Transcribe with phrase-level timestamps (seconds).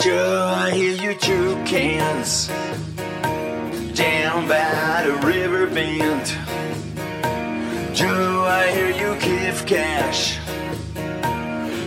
[0.00, 2.48] Joe, I hear you chew cans
[3.94, 6.26] down by the river bend.
[7.96, 10.38] Joe, I hear you give cash.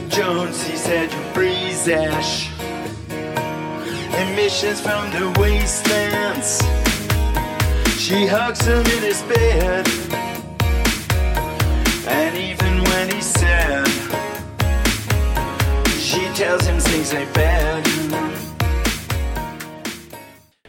[0.10, 2.50] Jones, he said you breeze ash.
[4.32, 6.60] Emissions from the wastelands.
[7.98, 9.88] She hugs him in his bed.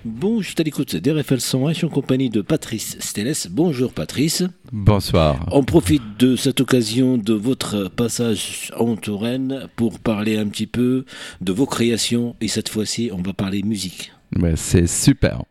[0.04, 3.34] Bon, je suis à l'écoute d'RFL 101, je suis en compagnie de Patrice Stelles.
[3.50, 4.44] Bonjour Patrice.
[4.70, 5.44] Bonsoir.
[5.50, 11.04] On profite de cette occasion de votre passage en Touraine pour parler un petit peu
[11.40, 14.12] de vos créations et cette fois-ci on va parler musique.
[14.38, 15.42] Ouais, c'est super.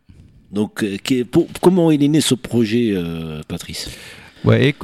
[0.50, 0.96] Donc euh,
[1.60, 3.90] comment il est né ce projet euh, Patrice?
[4.44, 4.74] Ouais,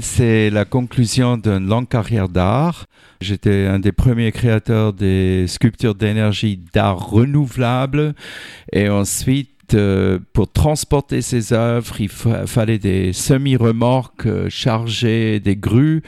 [0.00, 2.86] c'est la conclusion d'une longue carrière d'art.
[3.20, 8.14] J'étais un des premiers créateurs des sculptures d'énergie d'art renouvelable.
[8.72, 15.56] Et ensuite, euh, pour transporter ces œuvres, il fa- fallait des semi-remorques euh, chargées, des
[15.56, 16.02] grues.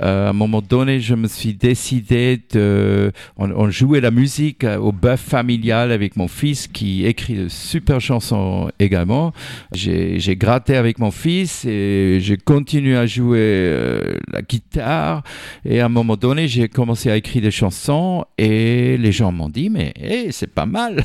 [0.00, 3.12] Euh, à un moment donné, je me suis décidé de...
[3.36, 7.48] On, on jouait la musique euh, au bœuf familial avec mon fils qui écrit de
[7.48, 9.32] super chansons également.
[9.72, 15.22] J'ai gratté avec mon fils et j'ai continué à jouer euh, la guitare.
[15.64, 19.48] Et à un moment donné, j'ai commencé à écrire des chansons et les gens m'ont
[19.48, 21.04] dit, mais hey, c'est pas mal.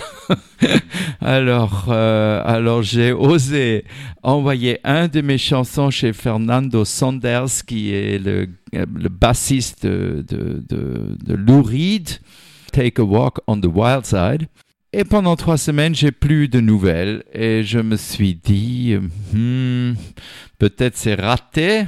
[1.22, 3.86] alors, euh, alors j'ai osé
[4.23, 10.25] envoyer un de mes chansons chez Fernando Sanders, qui est le, le bassiste de,
[11.28, 12.09] Lou Reed,
[12.72, 14.48] Take a Walk on the Wild Side.
[14.92, 18.95] Et pendant trois semaines, j'ai plus de nouvelles et je me suis dit,
[19.34, 19.94] hmm,
[20.58, 21.84] peut-être c'est raté.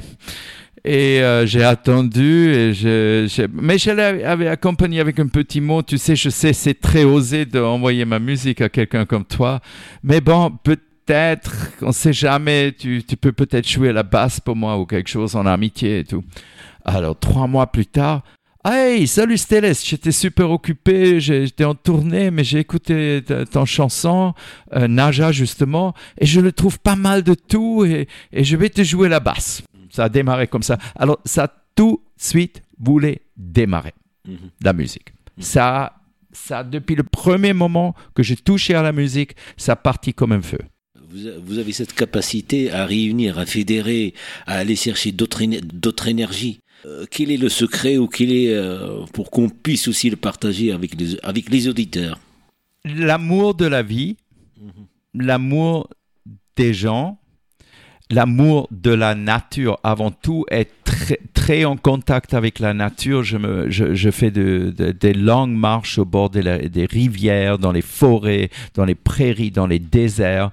[0.84, 5.80] Et euh, j'ai attendu, et je- mais je l'avais accompagné avec un petit mot.
[5.82, 9.60] Tu sais, je sais, c'est très osé d'envoyer ma musique à quelqu'un comme toi.
[10.02, 14.56] Mais bon, peut-être, on ne sait jamais, tu, tu peux peut-être jouer la basse pour
[14.56, 16.24] moi ou quelque chose en amitié et tout.
[16.84, 18.22] Alors, trois mois plus tard,
[18.64, 23.20] Hey, salut Stélès, j'étais super occupé, j'étais en tournée, mais j'ai écouté
[23.50, 24.34] ton chanson,
[24.72, 28.68] euh, Naja justement, et je le trouve pas mal de tout, et, et je vais
[28.68, 29.62] te jouer la basse.
[29.90, 30.78] Ça a démarré comme ça.
[30.94, 33.94] Alors, ça tout de suite voulait démarrer,
[34.28, 34.36] Mhm.
[34.62, 35.12] la musique.
[35.40, 35.94] Ça,
[36.30, 40.40] ça, depuis le premier moment que j'ai touché à la musique, ça partit comme un
[40.42, 40.60] feu.
[41.44, 44.14] vous, avez cette capacité à réunir, à fédérer,
[44.46, 46.60] à aller chercher d'autres énergies.
[46.84, 50.72] Euh, quel est le secret ou quel est euh, pour qu'on puisse aussi le partager
[50.72, 52.18] avec les, avec les auditeurs?
[52.84, 54.16] L'amour de la vie,
[55.14, 55.88] l'amour
[56.56, 57.18] des gens,
[58.10, 60.74] l'amour de la nature avant tout, être
[61.32, 63.22] très, en contact avec la nature.
[63.22, 67.82] Je, me, je, fais de- de- des longues marches au bord des rivières, dans les
[67.82, 70.50] forêts, dans les prairies, dans les déserts.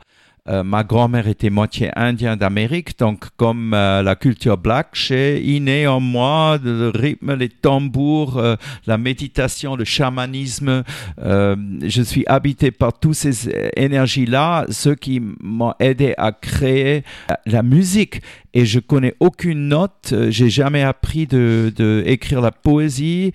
[0.48, 5.86] Euh, ma grand-mère était moitié indienne d'Amérique, donc comme euh, la culture black, j'ai inné
[5.86, 8.56] en moi le rythme, les tambours, euh,
[8.88, 10.84] la méditation, le chamanisme.
[11.20, 17.04] Je suis habité par toutes ces énergies-là, ce qui m'ont aidé à créer
[17.46, 18.22] la musique.
[18.54, 23.32] Et je connais aucune note, j'ai jamais appris de, de écrire la poésie.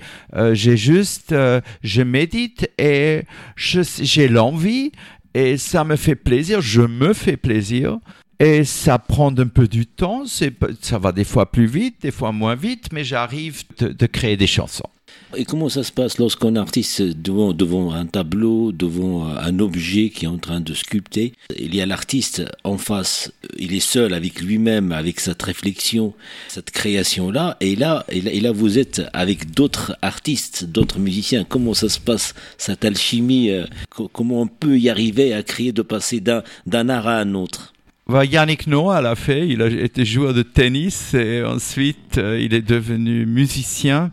[0.53, 1.35] J'ai juste,
[1.83, 3.23] je médite et
[3.57, 4.91] j'ai l'envie
[5.35, 7.99] et ça me fait plaisir, je me fais plaisir.
[8.41, 12.33] Et ça prend un peu du temps, ça va des fois plus vite, des fois
[12.33, 14.91] moins vite, mais j'arrive de, de créer des chansons.
[15.37, 20.11] Et comment ça se passe lorsqu'on est artiste devant, devant un tableau, devant un objet
[20.11, 24.15] qui est en train de sculpter Il y a l'artiste en face, il est seul
[24.15, 26.15] avec lui-même, avec cette réflexion,
[26.47, 31.43] cette création-là, et là, et là, et là vous êtes avec d'autres artistes, d'autres musiciens.
[31.43, 35.73] Comment ça se passe, cette alchimie euh, co- Comment on peut y arriver à créer,
[35.73, 37.73] de passer d'un d'un art à un autre?
[38.07, 42.55] Bah, Yannick Noah l'a fait, il a été joueur de tennis et ensuite euh, il
[42.55, 44.13] est devenu musicien.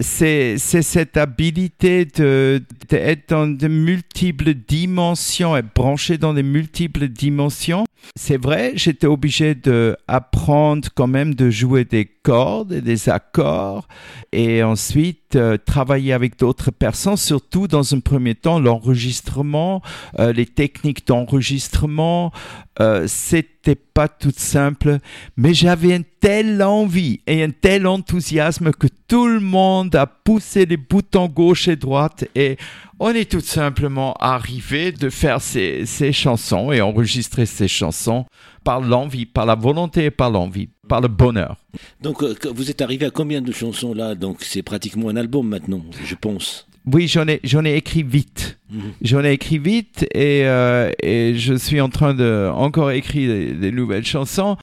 [0.00, 7.86] C'est, cette habilité de, d'être dans de multiples dimensions, être branché dans des multiples dimensions.
[8.14, 13.88] C'est vrai, j'étais obligé d'apprendre quand même de jouer des cordes et des accords
[14.32, 19.82] et ensuite euh, travailler avec d'autres personnes, surtout dans un premier temps l'enregistrement,
[20.18, 22.32] euh, les techniques d'enregistrement.
[22.80, 24.98] Euh, c'était pas tout simple,
[25.36, 30.66] mais j'avais une telle envie et un tel enthousiasme que tout le monde a poussé
[30.66, 32.56] les boutons gauche et droite et
[32.98, 38.24] on est tout simplement arrivé de faire ces, ces chansons et enregistrer ces chansons
[38.64, 41.56] par l'envie, par la volonté et par l'envie, par le bonheur.
[42.00, 44.14] Donc, euh, vous êtes arrivé à combien de chansons là?
[44.14, 46.66] Donc, c'est pratiquement un album maintenant, je pense.
[46.92, 48.60] Oui, j'en ai, j'en ai écrit vite.
[49.02, 53.52] J'en ai écrit vite et, euh, et je suis en train de encore écrire des,
[53.52, 54.56] des nouvelles chansons.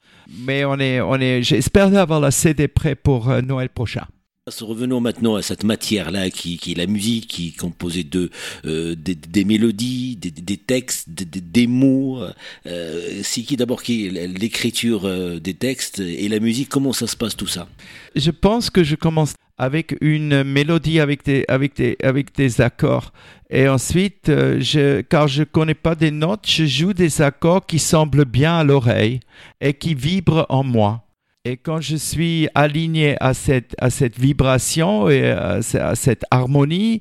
[0.46, 4.06] Mais on est, on est, j'espère avoir la CD prêt pour euh, Noël prochain.
[4.60, 8.28] Revenons maintenant à cette matière-là qui, est la musique, qui est composée de
[8.66, 12.22] euh, des, des mélodies, des, des textes, des, des mots.
[12.66, 17.16] Euh, c'est qui d'abord qui l'écriture euh, des textes et la musique Comment ça se
[17.16, 17.68] passe tout ça?
[18.16, 23.14] Je pense que je commence avec une mélodie, avec des, avec des, avec des accords.
[23.48, 27.78] Et ensuite, euh, je, car je connais pas des notes, je joue des accords qui
[27.78, 29.20] semblent bien à l'oreille
[29.62, 31.03] et qui vibrent en moi.
[31.46, 36.24] Et quand je suis aligné à cette, à cette vibration et à, ce- à cette
[36.30, 37.00] harmonie,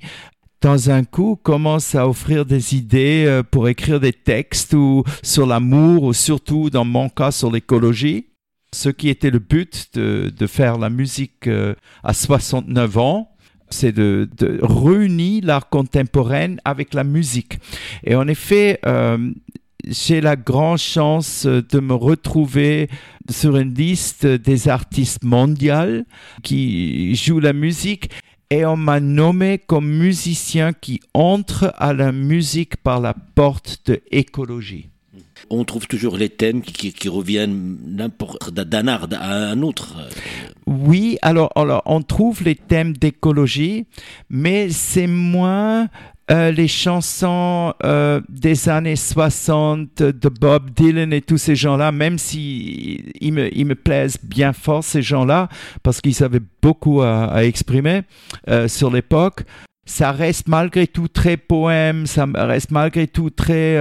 [0.62, 5.46] dans un coup, commence à offrir des idées euh, pour écrire des textes ou sur
[5.46, 8.28] l'amour ou surtout, dans mon cas, sur l'écologie.
[8.74, 11.74] Ce qui était le but de, de faire la musique euh,
[12.04, 13.30] à 69 ans,
[13.70, 17.60] c'est de, de réunir l'art contemporain avec la musique.
[18.04, 19.32] Et en effet, euh,
[19.88, 22.90] j'ai la grande chance de me retrouver
[23.30, 26.04] sur une liste des artistes mondiaux
[26.44, 28.10] qui jouent la musique
[28.50, 34.02] et on m'a nommé comme musicien qui entre à la musique par la porte de
[34.12, 34.90] écologie.
[35.50, 39.96] On trouve toujours les thèmes qui, reviennent d'un art à un autre.
[40.66, 43.86] Oui, alors, on trouve les thèmes d'écologie,
[44.30, 45.90] mais c'est moins
[46.32, 52.18] euh, les chansons euh, des années 60 de Bob Dylan et tous ces gens-là, même
[52.18, 55.50] si me, plaisent bien fort, ces gens-là,
[55.84, 58.04] parce qu'ils avaient beaucoup à, exprimer
[58.50, 59.44] euh, sur l'époque.
[59.86, 63.78] Ça reste malgré tout très poème, ça reste malgré tout très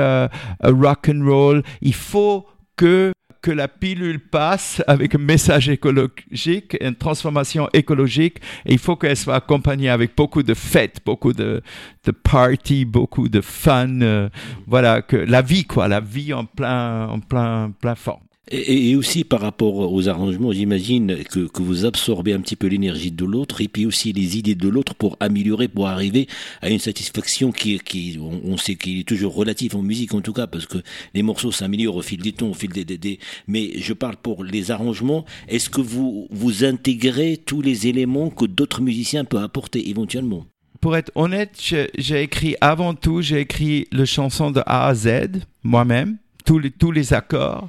[0.64, 1.62] rock and roll.
[1.80, 2.44] Il faut
[2.76, 3.12] que
[3.42, 9.16] que la pilule passe avec un message écologique, une transformation écologique, et il faut qu'elle
[9.16, 11.60] soit accompagnée avec beaucoup de fêtes, beaucoup de,
[12.04, 14.28] de parties, beaucoup de fun, euh,
[14.66, 18.22] voilà, que la vie, quoi, la vie en plein, en plein, plein forme.
[18.50, 23.24] Et, aussi par rapport aux arrangements, j'imagine que, vous absorbez un petit peu l'énergie de
[23.24, 26.26] l'autre et puis aussi les idées de l'autre pour améliorer, pour arriver
[26.60, 30.48] à une satisfaction qui, on, sait qu'il est toujours relatif en musique en tout cas
[30.48, 30.78] parce que
[31.14, 34.16] les morceaux s'améliorent au fil des tons, au fil des, des, des mais je parle
[34.16, 35.24] pour les arrangements.
[35.46, 40.46] Est-ce que vous vous intégrez tous les éléments que d'autres musiciens peuvent apporter éventuellement?
[40.80, 41.52] Pour être honnête,
[41.96, 46.70] j'ai écrit avant tout, j'ai écrit le chanson de A à Z moi-même tous les,
[46.70, 47.68] tous les accords.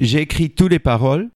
[0.00, 1.28] J'ai écrit toutes les paroles.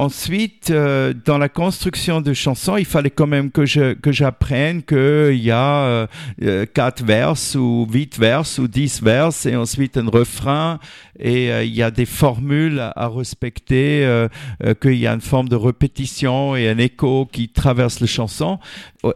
[0.00, 4.84] Ensuite, euh, dans la construction de chansons, il fallait quand même que je que j'apprenne
[4.84, 6.06] qu'il y a
[6.40, 10.78] euh, quatre verses ou huit verses ou dix verses et ensuite un refrain
[11.18, 14.28] et euh, il y a des formules à, respecter, euh,
[14.64, 18.58] euh, qu'il y a une forme de répétition et un écho qui traverse la chanson.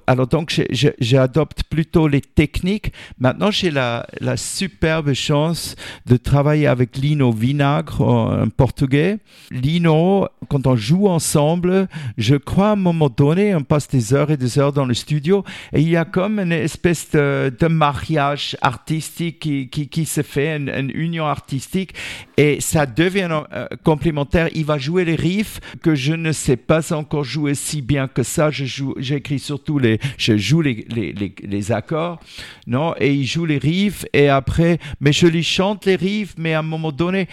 [0.06, 2.92] Alors donc, j'adopte plutôt les techniques.
[3.18, 4.06] Maintenant, j'ai la,
[4.36, 5.76] superbe chance
[6.06, 9.18] de travailler avec Lino Vinagre, un portugais.
[9.50, 14.30] Lino, quand on joue ensemble, je crois à un moment donné, on passe des heures
[14.30, 18.56] et des heures dans le studio et il y a comme une espèce de, mariage
[18.60, 21.91] artistique qui, se fait, une, union artistique
[22.36, 24.48] et ça devient euh, complémentaire.
[24.54, 28.22] Il va jouer les riffs que je ne sais pas encore jouer si bien que
[28.22, 28.50] ça.
[28.50, 31.12] Je joue, j'écris surtout les, je joue les, les,
[31.42, 32.20] les, accords,
[32.66, 36.54] non, et il joue les riffs et après, mais je lui chante les riffs, mais
[36.54, 37.28] à un moment donné,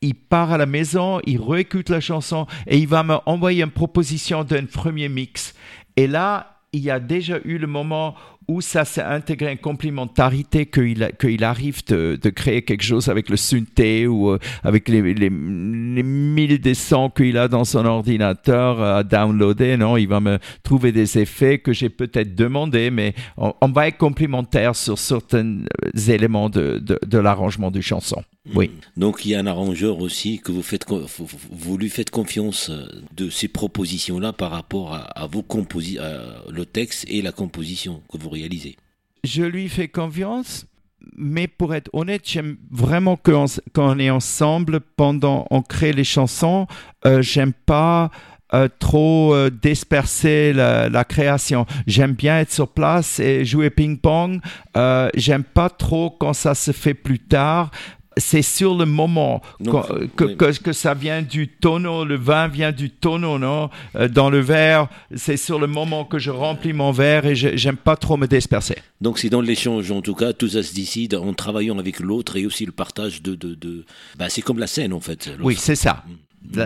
[0.00, 3.70] il part à la maison, il réécoute la chanson et il va me envoyer une
[3.70, 5.54] proposition d'un premier mix.
[5.96, 8.14] Et là, il y a déjà eu le moment
[8.48, 13.28] où ça s'est intégré une complémentarité qu'il qu'il arrive de, de, créer quelque chose avec
[13.28, 15.30] le synthé ou euh, avec les, les, les
[16.02, 19.76] mille des sons qu'il a dans son ordinateur à downloader.
[19.76, 23.88] Non, il va me trouver des effets que j'ai peut-être demandé, mais on, on, va
[23.88, 25.64] être complémentaire sur certains
[26.08, 28.22] éléments de, de, de l'arrangement du chanson.
[28.54, 28.70] Oui.
[28.96, 30.84] Donc il y a un arrangeur aussi que vous faites,
[31.50, 32.70] vous lui faites confiance
[33.16, 35.98] de ces propositions-là par rapport à, à vos composi
[36.50, 38.76] le texte et la composition que vous réalisez.
[39.24, 40.66] Je lui fais confiance,
[41.16, 43.46] mais pour être honnête, j'aime vraiment qu'on
[43.78, 46.66] on est ensemble pendant on crée les chansons.
[47.06, 48.10] Euh, j'aime pas
[48.52, 51.64] euh, trop euh, disperser la, la création.
[51.86, 54.40] J'aime bien être sur place et jouer ping-pong.
[54.76, 57.70] Euh, J'aime pas trop quand ça se fait plus tard
[58.16, 60.36] c'est sur le moment Non, que, que, oui.
[60.36, 63.70] que, que, ça vient du tonneau, le vin vient du tonneau, non?
[63.96, 67.76] Euh, Dans le verre, c'est sur le moment que je remplis mon verre et j'aime
[67.76, 68.76] pas trop me disperser.
[69.00, 72.36] Donc c'est dans l'échange, en tout cas, tout ça se décide en travaillant avec l'autre
[72.36, 73.34] et aussi le partage de...
[73.34, 73.84] de, de...
[74.18, 75.30] Bah, c'est comme la scène, en fait.
[75.42, 76.04] Oui, c'est ça.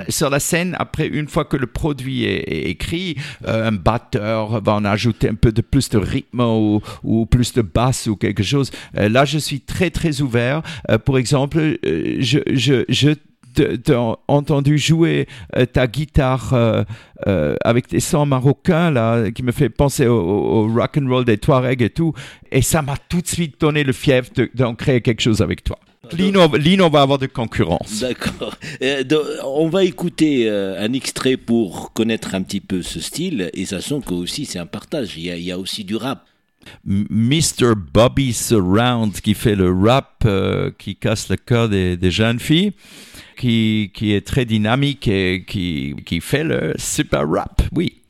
[0.09, 3.17] Sur la scène, après, une fois que le produit est, écrit,
[3.47, 8.07] un batteur va en ajouter un peu de plus de rythme ou, plus de basse
[8.07, 8.71] ou quelque chose.
[8.95, 10.63] là, je suis très, très ouvert.
[11.05, 13.15] pour exemple, je
[14.29, 16.85] entendu jouer euh, ta guitare euh,
[17.27, 21.39] euh, avec des sons marocains là, qui me fait penser au, rock and roll des
[21.39, 22.13] Touaregs et tout,
[22.51, 25.79] et ça m'a tout de suite donné le fief d'en créer quelque chose avec toi.
[26.13, 28.01] Lino, Lino, va avoir de concurrence.
[28.01, 28.55] D'accord.
[29.45, 34.01] on va écouter un extrait pour connaître un petit peu ce style, et ça sent
[34.07, 35.17] que aussi c'est un partage.
[35.17, 36.25] Il y, a, aussi du rap.
[36.85, 37.75] Mr.
[37.77, 40.27] Bobby Surround qui fait le rap
[40.79, 42.73] qui casse le cœur des, des jeunes filles
[43.39, 48.03] qui, qui est très dynamique et qui, qui fait le super rap, oui.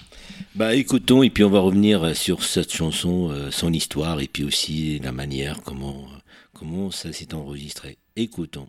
[0.54, 4.42] Bah écoutons et puis on va revenir sur cette chanson, euh, son histoire et puis
[4.42, 6.06] aussi la manière comment
[6.52, 7.98] comment ça s'est enregistré.
[8.16, 8.66] Écoutons.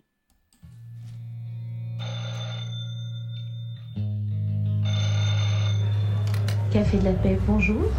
[6.72, 7.90] Café de la paix, bonjour.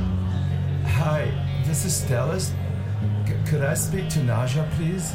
[0.86, 1.25] Hi,
[1.65, 2.53] this is Stellis.
[3.46, 5.13] could I speak to Naja, please?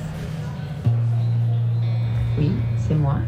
[2.39, 2.51] Oui,
[2.87, 3.21] c'est moi.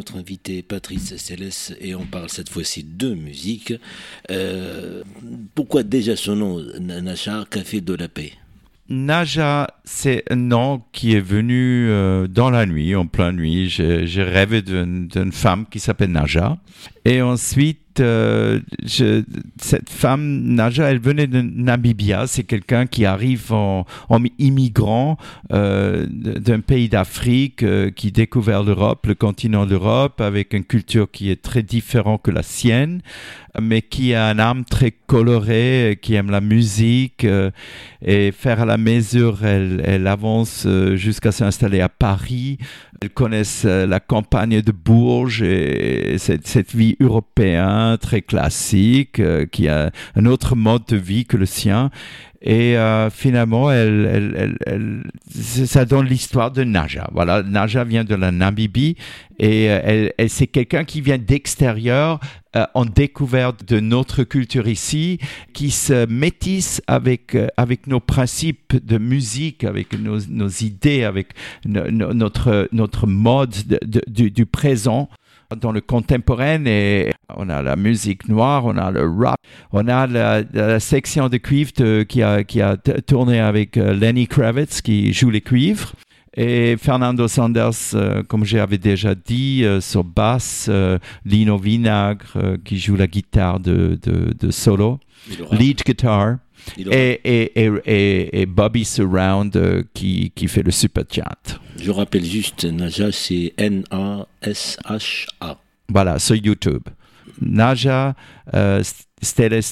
[0.00, 3.74] Notre invité Patrice Céleste et on parle cette fois-ci de musique.
[4.30, 5.02] Euh,
[5.54, 8.32] pourquoi déjà son nom, Nacha, Café de la Paix?
[8.88, 13.68] Naja, c'est un nom qui est venu euh, dans la nuit, en pleine nuit.
[13.68, 16.56] J'ai rêvé d'une femme qui s'appelle Naja.
[17.04, 18.60] Et ensuite, euh,
[19.56, 22.26] cette femme, Naja, elle venait de Namibia.
[22.26, 23.84] C'est quelqu'un qui arrive en,
[24.38, 25.16] immigrant
[25.52, 31.30] euh, d'un pays d'Afrique euh, qui découvert l'Europe, le continent d'Europe, avec une culture qui
[31.30, 33.00] est très différente que la sienne,
[33.60, 37.26] mais qui a un âme très colorée, qui aime la musique
[38.04, 39.44] et faire à la mesure.
[39.44, 42.58] Elle, elle avance jusqu'à s'installer à Paris.
[43.02, 49.68] Elle connaît la campagne de Bourges et cette, cette vie européenne très classique, euh, qui
[49.68, 51.90] a un autre mode de vie que le sien.
[52.42, 57.06] Et euh, finalement, elle, ça donne l'histoire de Naja.
[57.12, 58.96] Voilà, Naja vient de la Namibie
[59.38, 62.18] et euh, elle, c'est quelqu'un qui vient d'extérieur
[62.74, 65.20] en découverte de notre culture ici,
[65.52, 71.28] qui se métisse avec, avec nos principes de musique, avec nos, nos idées, avec
[71.64, 73.54] notre, notre mode
[74.08, 75.08] du présent
[75.56, 79.36] dans le contemporain et on a la musique noire, on a le rock,
[79.72, 81.72] on a la, section de cuivre
[82.04, 85.92] qui, a, qui a tourné avec euh, Lenny Kravitz qui joue les cuivres.
[86.36, 90.70] Et Fernando Sanders, euh, comme j'avais déjà dit, euh, sur basse,
[91.24, 95.00] Lino Vinagre qui joue la guitare de, de, de solo,
[95.50, 96.36] lead guitar.
[96.78, 101.60] Et, et, et, et, Bobby Surround euh, qui, qui fait le super chat.
[101.76, 105.58] Je rappelle juste, Naja, c'est N-A-S-H-A.
[105.88, 106.82] Voilà, sur YouTube.
[107.40, 108.14] Naja,
[108.54, 108.82] euh,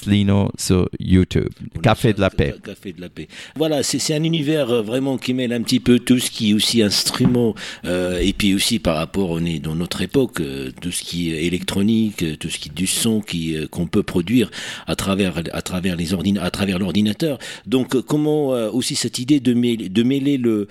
[0.07, 1.49] Lino sur YouTube.
[1.81, 2.55] Café de la paix.
[2.63, 3.27] Café de la paix.
[3.55, 6.53] Voilà, c'est un univers euh, vraiment qui mêle un petit peu tout ce qui est
[6.53, 10.91] aussi instrument euh, et puis aussi par rapport, on est dans notre époque, euh, tout
[10.91, 14.49] ce qui est électronique, euh, tout ce qui est du son qui qu'on peut produire
[14.87, 17.39] à travers à travers les ordinateurs, à travers l'ordinateur.
[17.65, 20.67] Donc comment aussi cette idée de mêler, de mêler le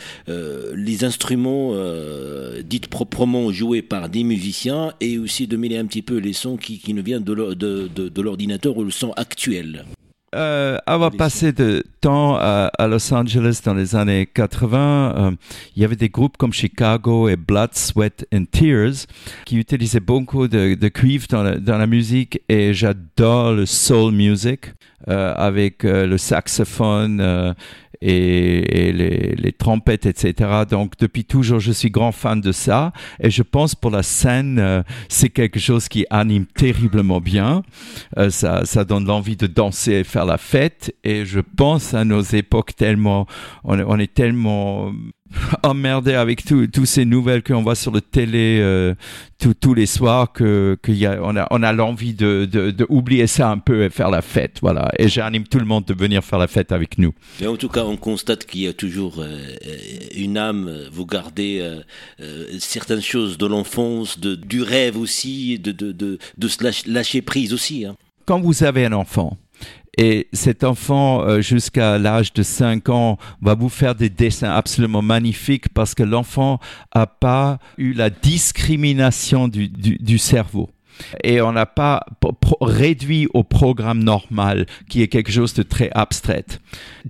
[0.74, 1.74] les instruments
[2.64, 6.56] dits proprement joués par des musiciens et aussi de mêler un petit peu les sons
[6.56, 9.84] qui, qui nous viennent de l'ordinateur le son actuel
[10.34, 15.30] euh, avoir passé de temps à, à, Los Angeles dans les années 80, euh,
[15.74, 19.06] il y avait des groupes comme Chicago et Blood, Sweat and Tears
[19.46, 24.12] qui utilisaient beaucoup de, de cuivre dans la, dans la, musique et j'adore le soul
[24.12, 24.66] music
[25.08, 27.54] euh, avec euh, le saxophone
[28.00, 30.62] et, et les, les, trompettes, etc.
[30.68, 32.92] Donc depuis toujours, je suis grand fan de ça.
[33.20, 37.62] Et je pense pour la scène, euh, c'est quelque chose qui anime terriblement bien.
[38.16, 40.94] Euh, ça, ça donne l'envie de danser et faire la fête.
[41.04, 43.26] Et je pense à nos époques tellement,
[43.64, 44.92] on, on est tellement
[45.62, 48.94] emmerdé avec toutes ces nouvelles qu'on voit sur le télé euh,
[49.60, 53.50] tous les soirs que a on a on a l'envie de, de, de, oublier ça
[53.50, 56.38] un peu et faire la fête voilà et j'anime tout le monde de venir faire
[56.38, 59.38] la fête avec nous mais en tout cas on constate qu'il y a toujours euh,
[60.16, 61.80] une âme vous gardez euh,
[62.20, 66.90] euh certaines choses de l'enfance de du rêve aussi de de de, de se lâcher,
[66.90, 67.96] lâcher prise aussi hein.
[68.24, 69.36] quand vous avez un enfant
[69.98, 75.02] et cet enfant, euh, jusqu'à l'âge de 5 ans, va vous faire des dessins absolument
[75.02, 76.60] magnifiques parce que l'enfant
[76.94, 80.70] n'a pas eu la discrimination du, du, du cerveau
[81.24, 82.04] et on n'a pas
[82.60, 86.44] réduit au programme normal qui est quelque chose de très abstrait.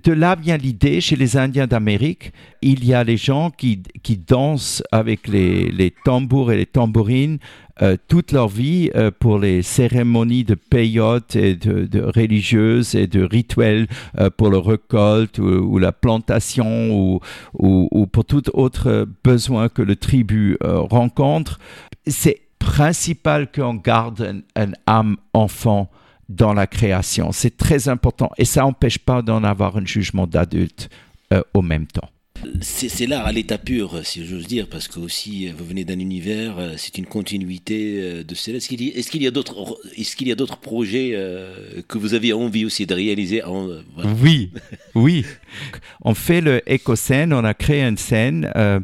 [0.03, 2.31] De là vient l'idée chez les Indiens d'Amérique,
[2.61, 7.39] il y a les gens qui, qui dansent avec les, les tambours et les tambourines
[7.81, 13.23] euh, toute leur vie euh, pour les cérémonies de peyote et de, religieuses et de
[13.23, 13.87] rituels
[14.19, 17.19] euh, pour le récolte ou, la plantation ou,
[17.53, 21.59] ou, ou, pour tout autre besoin que le tribu rencontre.
[22.05, 25.89] C'est principal qu'on garde un, âme enfant
[26.29, 27.31] dans la création.
[27.31, 30.87] C'est très important et ça n'empêche pas d'en avoir un jugement d'adulte
[31.33, 32.09] euh, au même temps.
[32.61, 36.73] C'est l'art à l'état pur, si j'ose dire, parce que aussi vous venez d'un univers,
[36.77, 38.57] c'est une continuité de cela.
[38.57, 38.67] Est-ce
[39.11, 39.77] qu'il y, a d'autres,
[40.19, 43.41] qu'il y a d'autres projets euh, que vous avez envie aussi de réaliser.
[44.21, 44.51] Oui,
[44.95, 45.25] oui.
[46.01, 48.79] On fait le éco-scène, on a créé une scène euh,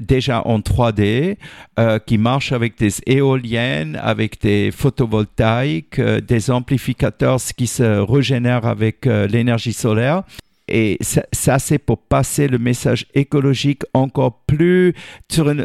[0.00, 1.36] déjà en 3D
[1.78, 8.66] euh, qui marche avec des éoliennes, avec des photovoltaïques, euh, des amplificateurs qui se régénèrent
[8.66, 10.24] avec l'énergie solaire
[10.74, 14.94] et ça, c'est pour passer le message écologique encore plus
[15.30, 15.58] sur, un,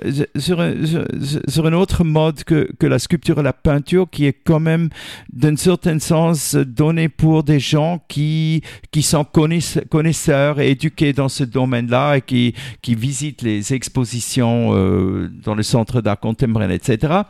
[1.73, 4.89] autre mode que, la sculpture et la peinture qui est quand même
[5.31, 8.61] d'un certain sens donné pour des gens qui,
[9.01, 15.55] sont connaisseurs et éduqués dans ce domaine-là et qui, qui visitent les expositions euh, dans
[15.55, 17.21] le centre d'art contemporain, etc.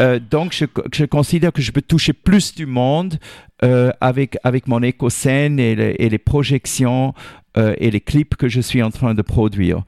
[0.00, 3.18] Euh, donc, je, considère que je peux toucher plus du monde
[3.62, 7.14] euh, avec, avec mon éco-scène et, les, projections
[7.56, 9.84] euh, et les clips que je suis en train de produire.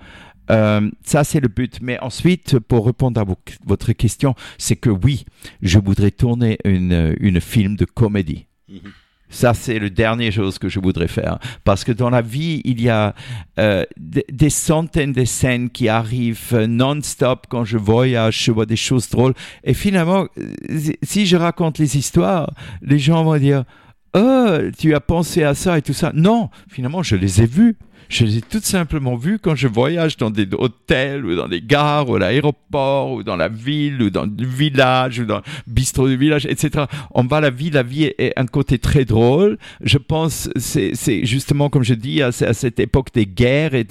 [0.48, 1.78] Ça, c'est le but.
[1.82, 3.24] Mais ensuite, pour répondre à
[3.66, 5.24] votre question, c'est que oui,
[5.60, 8.46] je voudrais tourner une, une film de comédie.
[8.68, 9.05] Mm -hmm.
[9.28, 11.38] Ça, c'est le dernier chose que je voudrais faire.
[11.64, 13.14] Parce que dans la vie, il y a
[13.58, 19.08] euh, des centaines de scènes qui arrivent non-stop quand je voyage, je vois des choses
[19.08, 19.34] drôles.
[19.64, 20.26] Et finalement,
[21.02, 23.64] si je raconte les histoires, les gens vont dire,
[24.16, 26.10] oh, tu as pensé à ça et tout ça.
[26.14, 27.76] Non, finalement, je les ai vus.
[28.08, 31.60] Je les ai tout simplement vus quand je voyage dans des hôtels ou dans des
[31.60, 35.42] gares ou à l'aéroport ou dans la ville ou dans le village ou dans le
[35.66, 36.84] bistrot du village, etc.
[37.10, 39.58] On va à la vie, la vie est un côté très drôle.
[39.80, 43.84] Je pense c'est justement comme je dis à, cette époque des guerres et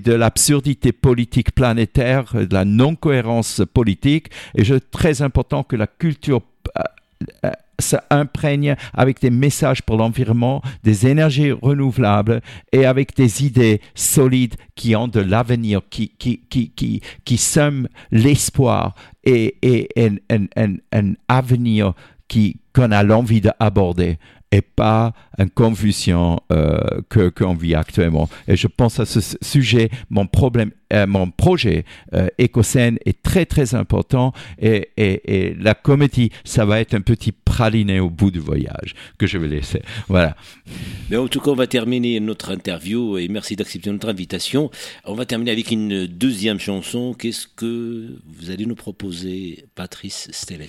[0.00, 4.28] de l'absurdité politique planétaire, de la non-cohérence politique.
[4.54, 6.42] Et je très important que la culture
[7.44, 12.40] euh, s'imprègne avec des messages pour l'environnement, des énergies renouvelables
[12.72, 17.40] et avec des idées solides qui ont de l'avenir, qui, qui, qui, qui, qui
[18.10, 21.94] l'espoir et, et un, un, un, un avenir
[22.72, 24.18] qu'on a l'envie d'aborder
[24.52, 28.28] et pas une confusion euh, que qu'on vit actuellement.
[28.48, 33.46] Et je pense à ce sujet, mon problème, euh, mon projet euh, Écoscène est très
[33.46, 38.30] très important et, et, et, la comédie, ça va être un petit praliné au bout
[38.30, 39.82] du voyage que je vais laisser.
[40.08, 40.36] Voilà.
[41.10, 44.70] Mais en tout cas, on va terminer notre interview et merci d'accepter notre invitation.
[45.04, 47.14] On va terminer avec une deuxième chanson.
[47.14, 50.66] Qu'est-ce que vous allez nous proposer, Patrice Stelles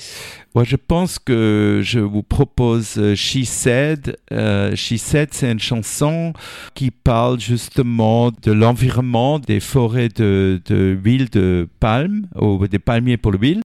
[0.56, 4.18] Moi, je pense que je vous propose She Said.
[4.32, 6.34] Euh, She Said, c'est une chanson
[6.74, 13.18] qui parle justement de l'environnement des forêts de, de huile de palme ou des palmiers
[13.18, 13.62] pour l'huile.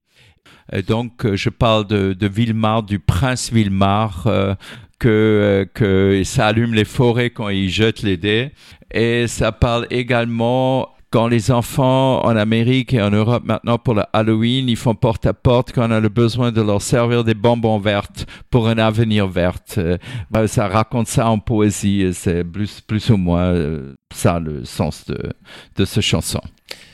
[0.88, 4.54] Donc, je parle de, de Villemar, du prince Villemar, euh,
[4.98, 8.50] que, que ça allume les forêts quand il jette les dés.
[8.90, 14.02] Et ça parle également quand les enfants en Amérique et en Europe maintenant pour le
[14.12, 17.32] Halloween, ils font porte à porte quand on a le besoin de leur servir des
[17.32, 19.56] bonbons vertes pour un avenir vert.
[19.78, 19.96] Euh,
[20.30, 25.06] ben, ça raconte ça en poésie et c'est plus, ou moins euh, ça le sens
[25.06, 25.16] de,
[25.76, 26.42] de ce chanson.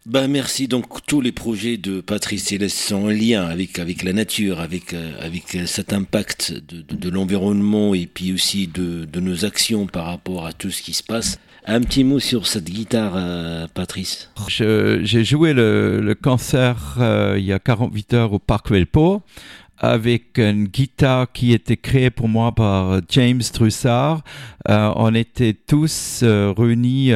[0.07, 0.69] Ben merci.
[0.69, 4.95] Donc tous les projets de Patrice Céleste sont en lien avec avec la nature, avec
[4.95, 9.89] euh, avec cet impact de, de, de l'environnement et puis aussi de, de nos actions
[9.89, 11.41] par rapport à tout ce qui se passe.
[11.65, 14.31] Un petit mot sur cette guitare, euh, Patrice.
[14.49, 19.23] J'ai joué le, le concert euh, il y a 48 heures au Parc Velpo
[19.79, 24.23] avec une guitare qui était créée pour moi par James Trussard.
[24.69, 27.13] Euh, on était tous réunis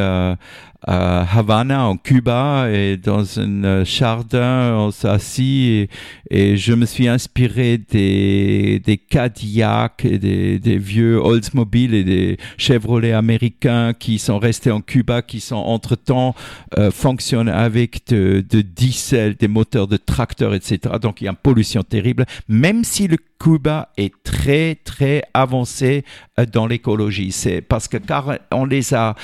[0.86, 5.88] à Havana, en Cuba, et dans un euh, jardin, on s'est assis
[6.30, 12.04] et, et je me suis inspiré des, des Cadillacs et des, des vieux Oldsmobile et
[12.04, 16.36] des Chevrolet américains qui sont restés en Cuba, qui sont entre-temps
[16.78, 20.94] euh, fonctionnent avec de, de diesel, des moteurs de tracteurs, etc.
[21.02, 26.04] Donc il y a une pollution terrible, même si le Cuba est très, très avancé
[26.38, 27.32] euh, dans l'écologie.
[27.32, 29.16] C'est parce que car on les a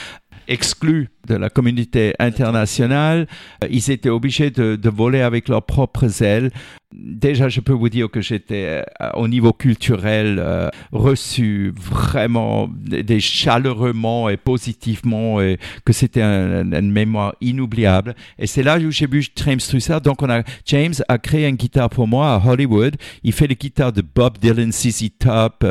[0.48, 3.26] exclus de la communauté internationale,
[3.62, 6.50] euh, ils étaient obligés de, voler avec leurs propres ailes.
[6.94, 13.02] Déjà, je peux vous dire que j'étais euh, au niveau culturel euh, reçu vraiment des
[13.02, 18.14] des chaleureusement et positivement et que c'était un- un- une mémoire inoubliable.
[18.38, 20.00] Et c'est là où j'ai vu James Trussard.
[20.02, 22.96] Donc, on a, James a créé une guitare pour moi à Hollywood.
[23.22, 25.64] Il fait les guitares de Bob Dylan, ZZ Top,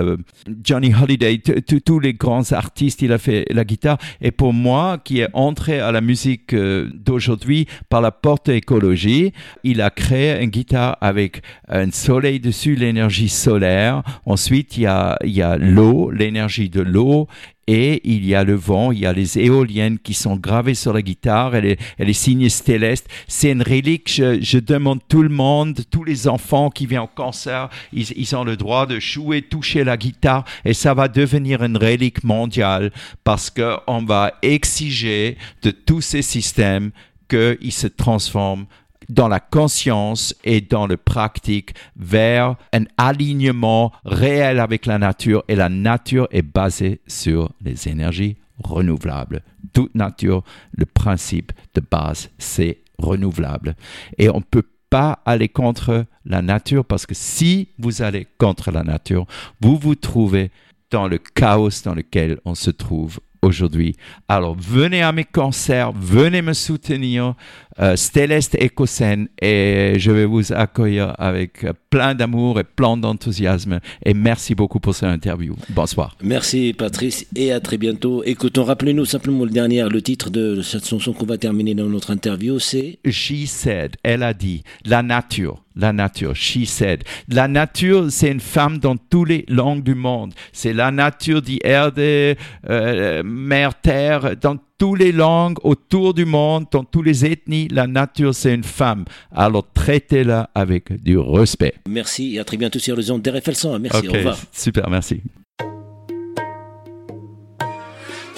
[0.63, 1.39] Johnny Holiday,
[1.85, 3.01] tous les grands artistes.
[3.03, 3.97] Il a fait la guitare.
[4.21, 9.33] Et pour moi, qui est entré à la musique euh, d'aujourd'hui par la porte écologie,
[9.63, 14.03] il a créé une guitare avec un soleil dessus, l'énergie solaire.
[14.25, 17.27] Ensuite, il y a, il y a l'eau, l'énergie de l'eau.
[17.67, 20.93] Et il y a le vent, il y a les éoliennes qui sont gravées sur
[20.93, 23.07] la guitare, elle est, elle est signée Céleste.
[23.27, 27.69] C'est une relique, je, demande tout le monde, tous les enfants qui viennent au concert,
[27.93, 31.77] ils, ils ont le droit de jouer, toucher la guitare, et ça va devenir une
[31.77, 32.91] relique mondiale
[33.23, 36.91] parce qu'on va exiger de tous ces systèmes
[37.29, 38.65] qu'ils se transforment
[39.11, 45.55] dans la conscience et dans le pratique vers un alignement réel avec la nature et
[45.55, 49.43] la nature est basée sur les énergies renouvelables.
[49.73, 53.75] Toute nature, le principe de base, c'est renouvelable.
[54.17, 58.71] Et on ne peut pas aller contre la nature parce que si vous allez contre
[58.71, 59.25] la nature,
[59.59, 60.51] vous vous trouvez
[60.89, 63.95] dans le chaos dans lequel on se trouve aujourd'hui.
[64.27, 67.35] Alors venez à mes concerts, venez me soutenir,
[67.79, 73.79] euh, Céleste Écosène, et je vais vous accueillir avec euh, plein d'amour et plein d'enthousiasme.
[74.05, 75.55] Et merci beaucoup pour cette interview.
[75.69, 76.15] Bonsoir.
[76.23, 78.23] Merci Patrice et à très bientôt.
[78.23, 82.11] Écoutons, rappelez-nous simplement le dernier, le titre de cette chanson qu'on va terminer dans notre
[82.11, 87.03] interview, c'est She said, elle a dit, la nature, la nature, she said.
[87.27, 90.33] La nature, c'est une femme dans toutes les langues du monde.
[90.51, 96.65] C'est la nature dit Erde, euh, mer, terre, dans toutes les langues autour du monde,
[96.71, 99.05] dans toutes les ethnies, la nature, c'est une femme.
[99.31, 101.75] Alors traitez-la avec du respect.
[101.87, 103.79] Merci et à très bientôt sur les ondes d'RFL 100.
[103.79, 104.37] Merci, Ok, au revoir.
[104.51, 105.21] super, merci.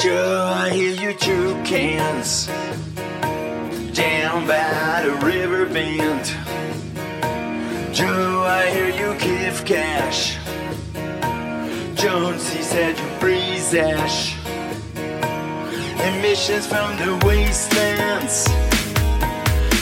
[0.01, 0.43] Joe,
[7.93, 10.37] Joe, I hear you give cash.
[11.93, 14.35] Jones, he said you breeze ash.
[16.01, 18.45] Emissions from the wastelands.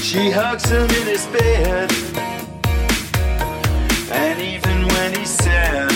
[0.05, 1.89] She hugs him in his bed.
[4.11, 5.89] And even when he's sad,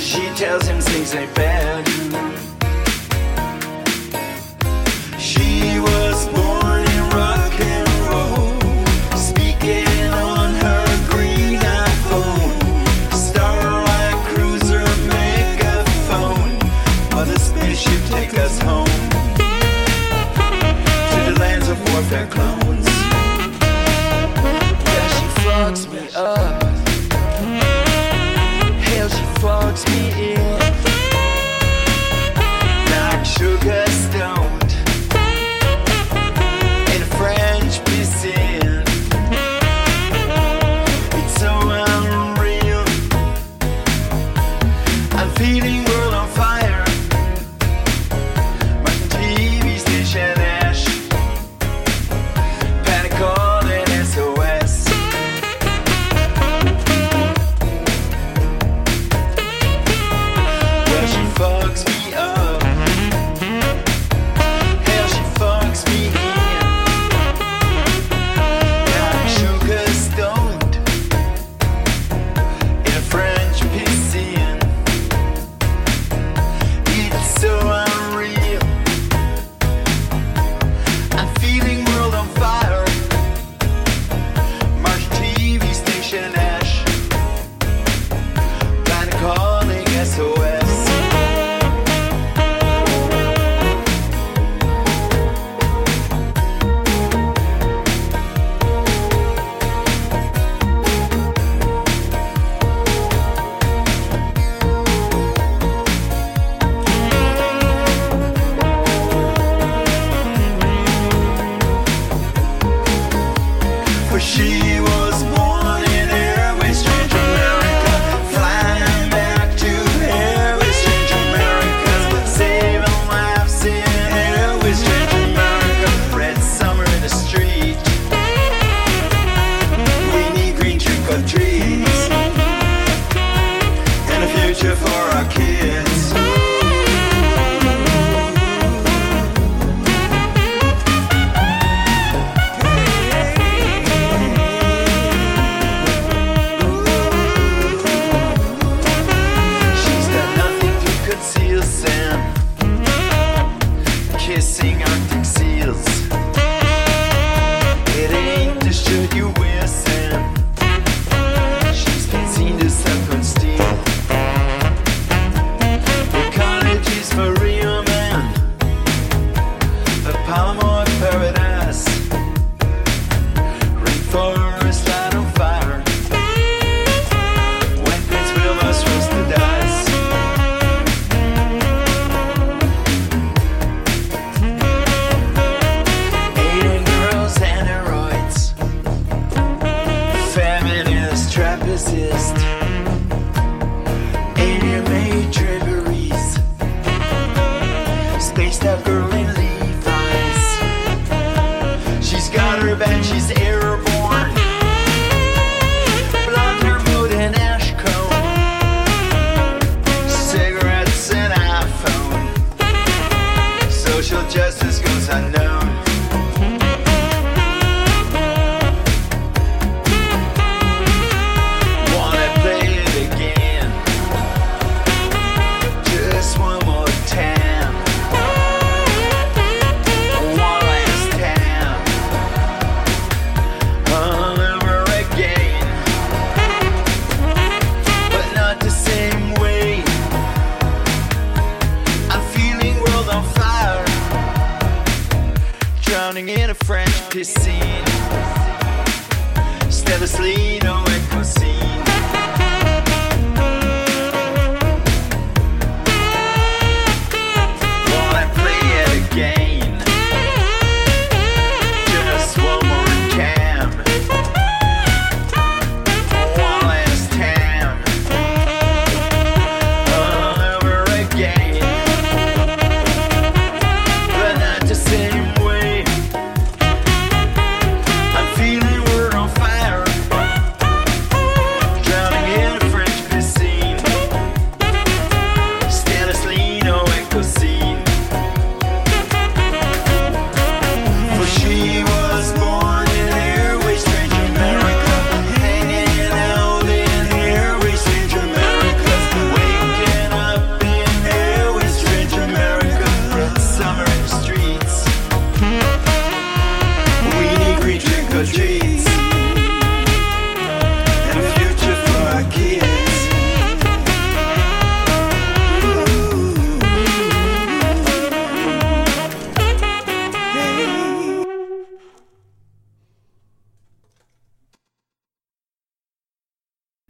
[0.00, 1.86] she tells him things ain't bad.
[22.10, 22.57] that clown.